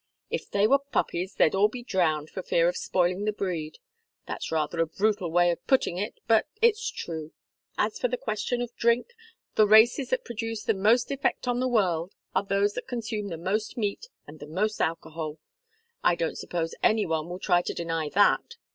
[0.31, 3.77] If they were puppies, they'd all be drowned, for fear of spoiling the breed.
[4.25, 7.33] That's rather a brutal way of putting it, but it's true.
[7.77, 9.09] As for the question of drink,
[9.53, 13.37] the races that produce the most effect on the world are those that consume the
[13.37, 15.37] most meat and the most alcohol.
[16.03, 18.55] I don't suppose any one will try to deny that.